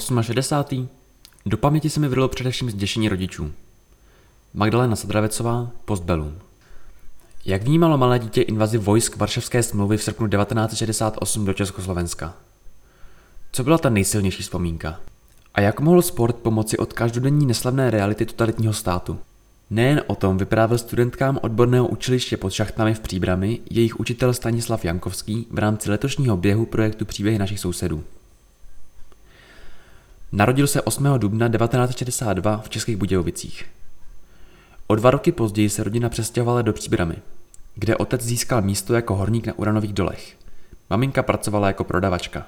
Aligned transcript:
68. 0.00 0.88
Do 1.46 1.56
paměti 1.56 1.90
se 1.90 2.00
mi 2.00 2.08
vrilo 2.08 2.28
především 2.28 2.70
zděšení 2.70 3.08
rodičů. 3.08 3.52
Magdalena 4.54 4.96
Sadravecová, 4.96 5.70
Postbellum. 5.84 6.38
Jak 7.44 7.62
vnímalo 7.62 7.98
malé 7.98 8.18
dítě 8.18 8.42
invazi 8.42 8.78
vojsk 8.78 9.16
Varšavské 9.16 9.62
smlouvy 9.62 9.96
v 9.96 10.02
srpnu 10.02 10.28
1968 10.28 11.44
do 11.44 11.52
Československa? 11.52 12.34
Co 13.52 13.64
byla 13.64 13.78
ta 13.78 13.88
nejsilnější 13.88 14.42
vzpomínka? 14.42 15.00
A 15.54 15.60
jak 15.60 15.80
mohl 15.80 16.02
sport 16.02 16.36
pomoci 16.36 16.78
od 16.78 16.92
každodenní 16.92 17.46
neslavné 17.46 17.90
reality 17.90 18.26
totalitního 18.26 18.72
státu? 18.72 19.18
Nejen 19.70 20.02
o 20.06 20.14
tom 20.14 20.38
vyprávěl 20.38 20.78
studentkám 20.78 21.38
odborného 21.42 21.88
učiliště 21.88 22.36
pod 22.36 22.52
šachtami 22.52 22.94
v 22.94 23.00
Příbrami 23.00 23.60
jejich 23.70 24.00
učitel 24.00 24.34
Stanislav 24.34 24.84
Jankovský 24.84 25.46
v 25.50 25.58
rámci 25.58 25.90
letošního 25.90 26.36
běhu 26.36 26.66
projektu 26.66 27.04
Příběhy 27.04 27.38
našich 27.38 27.60
sousedů. 27.60 28.04
Narodil 30.32 30.66
se 30.66 30.82
8. 30.82 31.04
dubna 31.18 31.48
1962 31.48 32.58
v 32.58 32.68
Českých 32.68 32.96
Budějovicích. 32.96 33.66
O 34.86 34.94
dva 34.94 35.10
roky 35.10 35.32
později 35.32 35.70
se 35.70 35.84
rodina 35.84 36.08
přestěhovala 36.08 36.62
do 36.62 36.72
Příbramy, 36.72 37.16
kde 37.74 37.96
otec 37.96 38.22
získal 38.22 38.62
místo 38.62 38.94
jako 38.94 39.16
horník 39.16 39.46
na 39.46 39.58
uranových 39.58 39.92
dolech. 39.92 40.36
Maminka 40.90 41.22
pracovala 41.22 41.66
jako 41.66 41.84
prodavačka. 41.84 42.46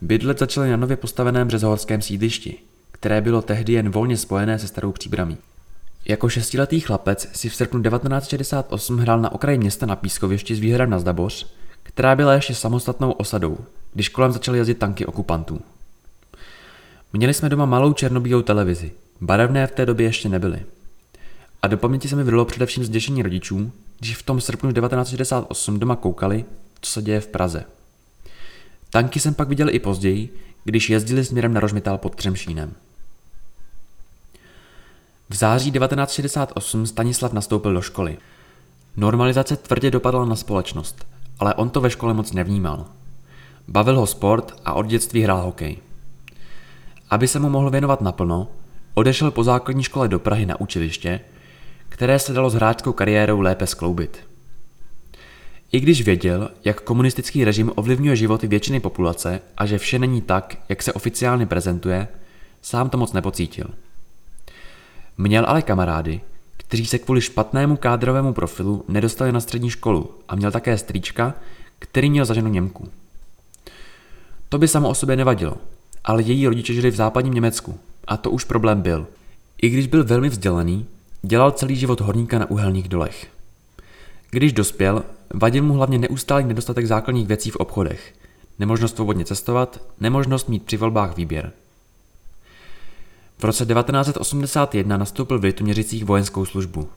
Bydlet 0.00 0.38
začaly 0.38 0.70
na 0.70 0.76
nově 0.76 0.96
postaveném 0.96 1.48
březohorském 1.48 2.02
sídlišti, 2.02 2.58
které 2.92 3.20
bylo 3.20 3.42
tehdy 3.42 3.72
jen 3.72 3.90
volně 3.90 4.16
spojené 4.16 4.58
se 4.58 4.68
starou 4.68 4.92
příbramí. 4.92 5.36
Jako 6.04 6.28
šestiletý 6.28 6.80
chlapec 6.80 7.28
si 7.32 7.48
v 7.48 7.54
srpnu 7.54 7.82
1968 7.82 8.98
hrál 8.98 9.20
na 9.20 9.32
okraji 9.32 9.58
města 9.58 9.86
na 9.86 9.96
pískovišti 9.96 10.54
s 10.54 10.58
výhradem 10.58 10.90
na 10.90 10.98
Zdaboř, 10.98 11.46
která 11.82 12.16
byla 12.16 12.34
ještě 12.34 12.54
samostatnou 12.54 13.10
osadou, 13.10 13.58
když 13.94 14.08
kolem 14.08 14.32
začaly 14.32 14.58
jezdit 14.58 14.78
tanky 14.78 15.06
okupantů. 15.06 15.60
Měli 17.12 17.34
jsme 17.34 17.48
doma 17.48 17.66
malou 17.66 17.92
černobílou 17.92 18.42
televizi, 18.42 18.92
barevné 19.20 19.66
v 19.66 19.72
té 19.72 19.86
době 19.86 20.06
ještě 20.06 20.28
nebyly. 20.28 20.62
A 21.62 21.68
do 21.68 21.76
paměti 21.76 22.08
se 22.08 22.16
mi 22.16 22.24
vrilo 22.24 22.44
především 22.44 22.84
zděšení 22.84 23.22
rodičů, 23.22 23.72
když 23.98 24.16
v 24.16 24.22
tom 24.22 24.40
srpnu 24.40 24.72
1968 24.72 25.78
doma 25.78 25.96
koukali, 25.96 26.44
co 26.80 26.90
se 26.90 27.02
děje 27.02 27.20
v 27.20 27.26
Praze. 27.26 27.64
Tanky 28.90 29.20
jsem 29.20 29.34
pak 29.34 29.48
viděl 29.48 29.70
i 29.70 29.78
později, 29.78 30.34
když 30.64 30.90
jezdili 30.90 31.24
směrem 31.24 31.54
na 31.54 31.60
Rožmitál 31.60 31.98
pod 31.98 32.16
Třemšínem. 32.16 32.74
V 35.30 35.34
září 35.34 35.72
1968 35.72 36.86
Stanislav 36.86 37.32
nastoupil 37.32 37.74
do 37.74 37.82
školy. 37.82 38.18
Normalizace 38.96 39.56
tvrdě 39.56 39.90
dopadla 39.90 40.24
na 40.24 40.36
společnost, 40.36 41.06
ale 41.38 41.54
on 41.54 41.70
to 41.70 41.80
ve 41.80 41.90
škole 41.90 42.14
moc 42.14 42.32
nevnímal. 42.32 42.86
Bavil 43.68 43.96
ho 44.00 44.06
sport 44.06 44.60
a 44.64 44.72
od 44.72 44.86
dětství 44.86 45.22
hrál 45.22 45.42
hokej. 45.42 45.78
Aby 47.10 47.28
se 47.28 47.38
mu 47.38 47.48
mohl 47.48 47.70
věnovat 47.70 48.00
naplno, 48.00 48.48
odešel 48.94 49.30
po 49.30 49.44
základní 49.44 49.82
škole 49.82 50.08
do 50.08 50.18
Prahy 50.18 50.46
na 50.46 50.60
učiliště, 50.60 51.20
které 51.88 52.18
se 52.18 52.32
dalo 52.32 52.50
s 52.50 52.54
hráčskou 52.54 52.92
kariérou 52.92 53.40
lépe 53.40 53.66
skloubit. 53.66 54.18
I 55.72 55.80
když 55.80 56.02
věděl, 56.02 56.50
jak 56.64 56.80
komunistický 56.80 57.44
režim 57.44 57.72
ovlivňuje 57.74 58.16
životy 58.16 58.46
většiny 58.46 58.80
populace 58.80 59.40
a 59.56 59.66
že 59.66 59.78
vše 59.78 59.98
není 59.98 60.22
tak, 60.22 60.56
jak 60.68 60.82
se 60.82 60.92
oficiálně 60.92 61.46
prezentuje, 61.46 62.08
sám 62.62 62.90
to 62.90 62.98
moc 62.98 63.12
nepocítil. 63.12 63.66
Měl 65.18 65.44
ale 65.46 65.62
kamarády, 65.62 66.20
kteří 66.56 66.86
se 66.86 66.98
kvůli 66.98 67.20
špatnému 67.20 67.76
kádrovému 67.76 68.32
profilu 68.32 68.84
nedostali 68.88 69.32
na 69.32 69.40
střední 69.40 69.70
školu 69.70 70.10
a 70.28 70.36
měl 70.36 70.50
také 70.50 70.78
strýčka, 70.78 71.34
který 71.78 72.10
měl 72.10 72.24
zaženu 72.24 72.48
Němku. 72.48 72.88
To 74.48 74.58
by 74.58 74.68
samo 74.68 74.88
o 74.88 74.94
sobě 74.94 75.16
nevadilo, 75.16 75.56
ale 76.04 76.22
její 76.22 76.46
rodiče 76.46 76.74
žili 76.74 76.90
v 76.90 76.96
západním 76.96 77.34
Německu 77.34 77.78
a 78.04 78.16
to 78.16 78.30
už 78.30 78.44
problém 78.44 78.82
byl. 78.82 79.06
I 79.62 79.68
když 79.68 79.86
byl 79.86 80.04
velmi 80.04 80.28
vzdělaný, 80.28 80.86
dělal 81.22 81.50
celý 81.50 81.76
život 81.76 82.00
horníka 82.00 82.38
na 82.38 82.50
uhelných 82.50 82.88
dolech. 82.88 83.28
Když 84.30 84.52
dospěl, 84.52 85.02
vadil 85.34 85.62
mu 85.62 85.74
hlavně 85.74 85.98
neustálý 85.98 86.44
nedostatek 86.44 86.86
základních 86.86 87.26
věcí 87.26 87.50
v 87.50 87.56
obchodech, 87.56 88.14
nemožnost 88.58 88.96
svobodně 88.96 89.24
cestovat, 89.24 89.82
nemožnost 90.00 90.48
mít 90.48 90.62
při 90.62 90.76
volbách 90.76 91.16
výběr. 91.16 91.52
V 93.38 93.44
roce 93.44 93.66
1981 93.66 94.96
nastoupil 94.96 95.38
v 95.38 95.44
Litoměřicích 95.44 96.04
vojenskou 96.04 96.44
službu. 96.44 96.88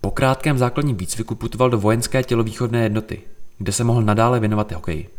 Po 0.00 0.10
krátkém 0.10 0.58
základním 0.58 0.96
výcviku 0.96 1.34
putoval 1.34 1.70
do 1.70 1.78
vojenské 1.78 2.22
tělovýchovné 2.22 2.82
jednoty, 2.82 3.20
kde 3.58 3.72
se 3.72 3.84
mohl 3.84 4.02
nadále 4.02 4.40
věnovat 4.40 4.72
hokeji. 4.72 5.10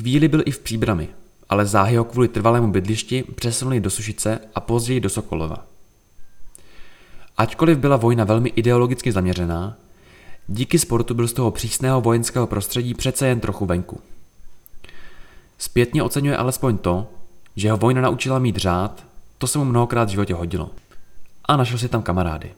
Chvíli 0.00 0.28
byl 0.28 0.42
i 0.46 0.50
v 0.50 0.58
Příbrami, 0.58 1.08
ale 1.48 1.66
záhy 1.66 1.96
ho 1.96 2.04
kvůli 2.04 2.28
trvalému 2.28 2.72
bydlišti 2.72 3.24
přesunuli 3.34 3.80
do 3.80 3.90
Sušice 3.90 4.38
a 4.54 4.60
později 4.60 5.00
do 5.00 5.08
Sokolova. 5.08 5.66
Ačkoliv 7.36 7.78
byla 7.78 7.96
vojna 7.96 8.24
velmi 8.24 8.48
ideologicky 8.48 9.12
zaměřená, 9.12 9.76
díky 10.46 10.78
sportu 10.78 11.14
byl 11.14 11.28
z 11.28 11.32
toho 11.32 11.50
přísného 11.50 12.00
vojenského 12.00 12.46
prostředí 12.46 12.94
přece 12.94 13.26
jen 13.26 13.40
trochu 13.40 13.66
venku. 13.66 14.00
Zpětně 15.58 16.02
oceňuje 16.02 16.36
alespoň 16.36 16.78
to, 16.78 17.06
že 17.56 17.70
ho 17.70 17.76
vojna 17.76 18.00
naučila 18.00 18.38
mít 18.38 18.56
řád, 18.56 19.04
to 19.38 19.46
se 19.46 19.58
mu 19.58 19.64
mnohokrát 19.64 20.08
v 20.08 20.10
životě 20.10 20.34
hodilo. 20.34 20.70
A 21.44 21.56
našel 21.56 21.78
si 21.78 21.88
tam 21.88 22.02
kamarády. 22.02 22.52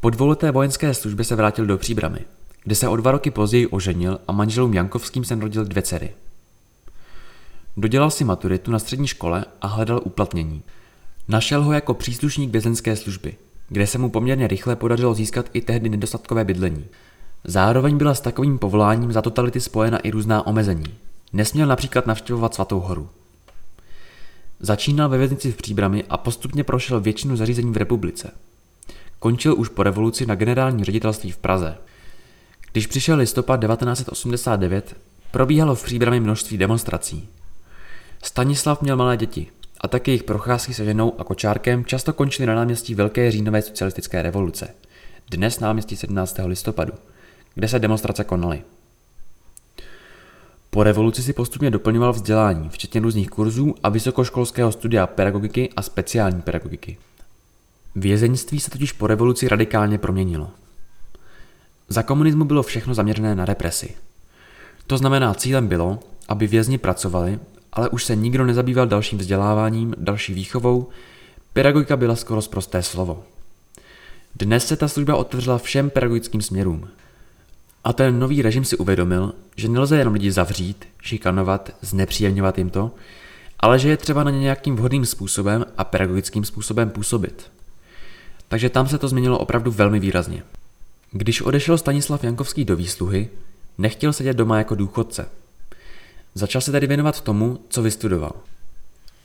Po 0.00 0.10
dvouleté 0.10 0.50
vojenské 0.50 0.94
službě 0.94 1.24
se 1.24 1.36
vrátil 1.36 1.66
do 1.66 1.78
Příbramy, 1.78 2.20
kde 2.64 2.74
se 2.74 2.88
o 2.88 2.96
dva 2.96 3.10
roky 3.10 3.30
později 3.30 3.66
oženil 3.66 4.18
a 4.28 4.32
manželům 4.32 4.74
Jankovským 4.74 5.24
se 5.24 5.36
narodil 5.36 5.64
dvě 5.64 5.82
dcery. 5.82 6.14
Dodělal 7.76 8.10
si 8.10 8.24
maturitu 8.24 8.70
na 8.70 8.78
střední 8.78 9.06
škole 9.06 9.44
a 9.60 9.66
hledal 9.66 10.00
uplatnění. 10.04 10.62
Našel 11.28 11.62
ho 11.62 11.72
jako 11.72 11.94
příslušník 11.94 12.50
vězenské 12.50 12.96
služby, 12.96 13.34
kde 13.68 13.86
se 13.86 13.98
mu 13.98 14.10
poměrně 14.10 14.46
rychle 14.46 14.76
podařilo 14.76 15.14
získat 15.14 15.46
i 15.52 15.60
tehdy 15.60 15.88
nedostatkové 15.88 16.44
bydlení. 16.44 16.84
Zároveň 17.44 17.96
byla 17.96 18.14
s 18.14 18.20
takovým 18.20 18.58
povoláním 18.58 19.12
za 19.12 19.22
totality 19.22 19.60
spojena 19.60 19.98
i 19.98 20.10
různá 20.10 20.46
omezení, 20.46 20.94
Nesměl 21.32 21.66
například 21.66 22.06
navštěvovat 22.06 22.54
Svatou 22.54 22.80
horu. 22.80 23.08
Začínal 24.60 25.08
ve 25.08 25.18
věznici 25.18 25.52
v 25.52 25.56
Příbrami 25.56 26.04
a 26.10 26.16
postupně 26.16 26.64
prošel 26.64 27.00
většinu 27.00 27.36
zařízení 27.36 27.72
v 27.72 27.76
republice. 27.76 28.30
Končil 29.18 29.54
už 29.58 29.68
po 29.68 29.82
revoluci 29.82 30.26
na 30.26 30.34
generální 30.34 30.84
ředitelství 30.84 31.30
v 31.30 31.36
Praze. 31.36 31.78
Když 32.72 32.86
přišel 32.86 33.16
listopad 33.16 33.60
1989, 33.60 34.96
probíhalo 35.30 35.74
v 35.74 35.84
Příbrami 35.84 36.20
množství 36.20 36.58
demonstrací. 36.58 37.28
Stanislav 38.22 38.82
měl 38.82 38.96
malé 38.96 39.16
děti 39.16 39.46
a 39.80 39.88
také 39.88 40.10
jejich 40.10 40.22
procházky 40.22 40.74
se 40.74 40.84
ženou 40.84 41.20
a 41.20 41.24
kočárkem 41.24 41.84
často 41.84 42.12
končily 42.12 42.46
na 42.46 42.54
náměstí 42.54 42.94
Velké 42.94 43.30
říjnové 43.30 43.62
socialistické 43.62 44.22
revoluce, 44.22 44.74
dnes 45.30 45.60
náměstí 45.60 45.96
17. 45.96 46.40
listopadu, 46.46 46.92
kde 47.54 47.68
se 47.68 47.78
demonstrace 47.78 48.24
konaly. 48.24 48.62
Po 50.70 50.82
revoluci 50.82 51.22
si 51.22 51.32
postupně 51.32 51.70
doplňoval 51.70 52.12
vzdělání, 52.12 52.68
včetně 52.68 53.00
různých 53.00 53.30
kurzů 53.30 53.74
a 53.82 53.88
vysokoškolského 53.88 54.72
studia 54.72 55.06
pedagogiky 55.06 55.70
a 55.76 55.82
speciální 55.82 56.42
pedagogiky. 56.42 56.98
Vězeňství 57.94 58.60
se 58.60 58.70
totiž 58.70 58.92
po 58.92 59.06
revoluci 59.06 59.48
radikálně 59.48 59.98
proměnilo. 59.98 60.50
Za 61.92 62.02
komunismu 62.02 62.44
bylo 62.44 62.62
všechno 62.62 62.94
zaměřené 62.94 63.34
na 63.34 63.44
represi. 63.44 63.94
To 64.86 64.98
znamená, 64.98 65.34
cílem 65.34 65.68
bylo, 65.68 65.98
aby 66.28 66.46
vězni 66.46 66.78
pracovali, 66.78 67.38
ale 67.72 67.88
už 67.88 68.04
se 68.04 68.16
nikdo 68.16 68.44
nezabýval 68.44 68.86
dalším 68.86 69.18
vzděláváním, 69.18 69.94
další 69.98 70.34
výchovou, 70.34 70.88
pedagogika 71.52 71.96
byla 71.96 72.16
skoro 72.16 72.42
zprosté 72.42 72.82
slovo. 72.82 73.24
Dnes 74.36 74.66
se 74.66 74.76
ta 74.76 74.88
služba 74.88 75.16
otevřela 75.16 75.58
všem 75.58 75.90
pedagogickým 75.90 76.42
směrům– 76.42 76.88
a 77.84 77.92
ten 77.92 78.18
nový 78.18 78.42
režim 78.42 78.64
si 78.64 78.76
uvědomil, 78.76 79.32
že 79.56 79.68
nelze 79.68 79.98
jenom 79.98 80.14
lidi 80.14 80.32
zavřít, 80.32 80.84
šikanovat, 81.02 81.70
znepříjemňovat 81.80 82.58
jim 82.58 82.70
to, 82.70 82.90
ale 83.60 83.78
že 83.78 83.88
je 83.88 83.96
třeba 83.96 84.24
na 84.24 84.30
ně 84.30 84.38
nějakým 84.38 84.76
vhodným 84.76 85.06
způsobem 85.06 85.64
a 85.78 85.84
pedagogickým 85.84 86.44
způsobem 86.44 86.90
působit. 86.90 87.50
Takže 88.48 88.70
tam 88.70 88.88
se 88.88 88.98
to 88.98 89.08
změnilo 89.08 89.38
opravdu 89.38 89.70
velmi 89.70 90.00
výrazně. 90.00 90.42
Když 91.12 91.42
odešel 91.42 91.78
Stanislav 91.78 92.24
Jankovský 92.24 92.64
do 92.64 92.76
výsluhy, 92.76 93.28
nechtěl 93.78 94.12
sedět 94.12 94.36
doma 94.36 94.58
jako 94.58 94.74
důchodce. 94.74 95.28
Začal 96.34 96.60
se 96.60 96.72
tedy 96.72 96.86
věnovat 96.86 97.20
tomu, 97.20 97.60
co 97.68 97.82
vystudoval. 97.82 98.32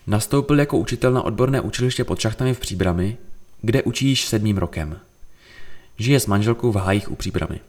Nastoupil 0.08 0.60
jako 0.60 0.78
učitel 0.78 1.12
na 1.12 1.22
odborné 1.22 1.62
učiliště 1.62 2.04
pod 2.04 2.20
šachtami 2.20 2.54
v 2.54 2.60
Příbrami, 2.60 3.18
kde 3.62 3.84
učí 3.84 4.08
již 4.08 4.26
sedmým 4.26 4.58
rokem. 4.58 5.00
Žije 5.98 6.20
s 6.20 6.28
manželkou 6.28 6.72
v 6.72 6.76
hájích 6.76 7.12
u 7.12 7.16
Příbramy. 7.16 7.60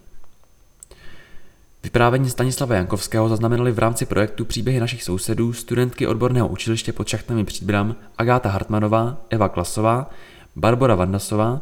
Vyprávění 1.82 2.30
Stanislava 2.30 2.74
Jankovského 2.74 3.28
zaznamenali 3.28 3.72
v 3.72 3.78
rámci 3.78 4.06
projektu 4.06 4.44
Příběhy 4.44 4.80
našich 4.80 5.02
sousedů 5.02 5.52
studentky 5.52 6.06
odborného 6.06 6.48
učiliště 6.48 6.92
pod 6.92 7.08
šachtami 7.08 7.44
Příbram 7.44 7.96
Agáta 8.18 8.48
Hartmanová, 8.48 9.16
Eva 9.30 9.48
Klasová, 9.48 10.10
Barbara 10.56 10.94
Vandasová, 10.94 11.60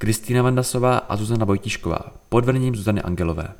Kristýna 0.00 0.42
Vandasová 0.42 0.98
a 0.98 1.16
Zuzana 1.16 1.44
Vojtíšková 1.44 1.98
pod 2.28 2.44
vedením 2.44 2.76
Zuzany 2.76 3.02
Angelové. 3.02 3.54